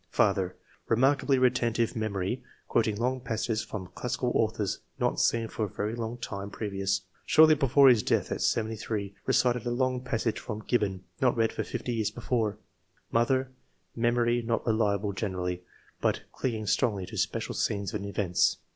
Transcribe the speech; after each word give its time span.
"Father— 0.09 0.55
Kemarkably 0.89 1.39
retentive 1.39 1.95
memory; 1.95 2.41
quoted 2.67 2.97
long 2.97 3.19
passages 3.21 3.63
from 3.63 3.91
classical 3.93 4.31
authors 4.33 4.79
not 4.97 5.19
seen 5.19 5.47
for 5.47 5.65
a 5.65 5.69
very 5.69 5.93
long 5.93 6.17
time 6.17 6.49
previous. 6.49 7.01
Shortly 7.23 7.53
before 7.53 7.87
his 7.87 8.01
death, 8.01 8.31
at 8.31 8.41
73, 8.41 9.13
recited 9.27 9.63
a 9.63 9.69
long 9.69 10.01
passage 10.03 10.39
from 10.39 10.63
* 10.67 10.67
Gibbon/ 10.67 11.03
not 11.21 11.37
read 11.37 11.53
for 11.53 11.63
fifty 11.63 11.93
years 11.93 12.09
before. 12.09 12.57
Mother— 13.11 13.51
Memory 13.95 14.41
not 14.41 14.65
reliable 14.65 15.13
generally, 15.13 15.61
but 16.01 16.23
clinging 16.31 16.65
strongly 16.65 17.05
to 17.05 17.15
special 17.15 17.53
scenes 17.53 17.93
and 17.93 18.03
events.' 18.03 18.57